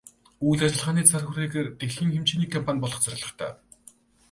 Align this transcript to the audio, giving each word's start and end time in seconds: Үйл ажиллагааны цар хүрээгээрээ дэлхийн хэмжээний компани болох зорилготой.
Үйл 0.47 0.61
ажиллагааны 0.67 1.03
цар 1.09 1.23
хүрээгээрээ 1.25 1.73
дэлхийн 1.79 2.13
хэмжээний 2.13 2.49
компани 2.53 2.81
болох 2.83 3.01
зорилготой. 3.03 3.51